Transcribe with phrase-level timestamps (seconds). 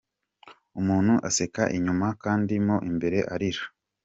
[0.79, 3.63] Umuntu aseka inyuma kandi mo imbere arira,.